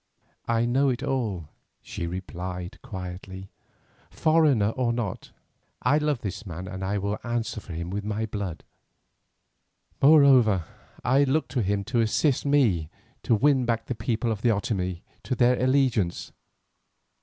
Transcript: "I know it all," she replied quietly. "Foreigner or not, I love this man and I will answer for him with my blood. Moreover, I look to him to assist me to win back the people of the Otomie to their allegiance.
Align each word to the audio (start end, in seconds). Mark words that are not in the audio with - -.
"I 0.47 0.65
know 0.65 0.89
it 0.89 1.03
all," 1.03 1.49
she 1.83 2.07
replied 2.07 2.79
quietly. 2.81 3.51
"Foreigner 4.09 4.69
or 4.69 4.91
not, 4.91 5.29
I 5.83 5.99
love 5.99 6.21
this 6.21 6.43
man 6.43 6.67
and 6.67 6.83
I 6.83 6.97
will 6.97 7.19
answer 7.23 7.61
for 7.61 7.73
him 7.73 7.91
with 7.91 8.03
my 8.03 8.25
blood. 8.25 8.63
Moreover, 10.01 10.65
I 11.03 11.23
look 11.25 11.47
to 11.49 11.61
him 11.61 11.83
to 11.83 12.01
assist 12.01 12.47
me 12.47 12.89
to 13.21 13.35
win 13.35 13.63
back 13.65 13.85
the 13.85 13.93
people 13.93 14.31
of 14.31 14.41
the 14.41 14.49
Otomie 14.49 15.03
to 15.21 15.35
their 15.35 15.61
allegiance. 15.61 16.31